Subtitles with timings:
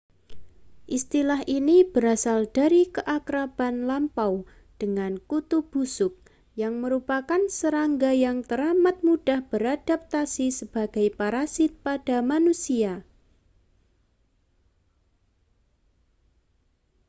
[0.97, 4.35] istilah ini berasal dari keakraban lampau
[4.81, 6.13] dengan kutu busuk
[6.61, 12.93] yang merupakan serangga yang teramat mudah beradaptasi sebagai parasit pada manusia